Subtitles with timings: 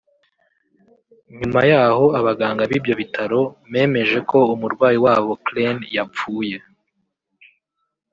[1.37, 6.57] nyuma y’aho abaganga b’ibyo bitaro memeje ko umurwayi wabo Clleen yapfuye